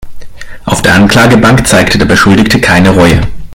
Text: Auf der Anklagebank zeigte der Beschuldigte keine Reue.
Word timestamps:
Auf 0.65 0.81
der 0.81 0.95
Anklagebank 0.95 1.67
zeigte 1.67 1.99
der 1.99 2.05
Beschuldigte 2.05 2.59
keine 2.59 2.89
Reue. 2.89 3.21